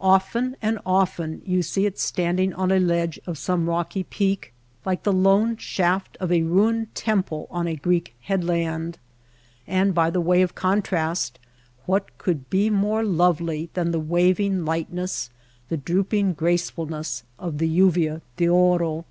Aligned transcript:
Often 0.00 0.56
and 0.60 0.80
often 0.84 1.40
you 1.46 1.62
see 1.62 1.86
it 1.86 2.00
standing 2.00 2.52
on 2.52 2.72
a 2.72 2.80
ledge 2.80 3.20
of 3.28 3.38
some 3.38 3.68
rocky 3.68 4.02
peak, 4.02 4.52
like 4.84 5.04
the 5.04 5.12
lone 5.12 5.56
shaft 5.56 6.16
of 6.18 6.32
a 6.32 6.42
ruined 6.42 6.92
temple 6.96 7.46
on 7.48 7.68
a 7.68 7.76
Greek 7.76 8.16
headland. 8.22 8.98
And 9.68 9.94
by 9.94 10.10
way 10.10 10.42
of 10.42 10.56
contrast 10.56 11.38
what 11.86 12.18
could 12.18 12.50
be 12.50 12.70
more 12.70 13.04
lovely 13.04 13.70
than 13.74 13.92
the 13.92 14.00
waving 14.00 14.64
lightness, 14.64 15.30
the 15.68 15.76
drooping 15.76 16.32
gracefulness 16.32 17.22
of 17.38 17.58
the 17.58 17.68
lluvia 17.68 18.20
d^oro. 18.36 19.04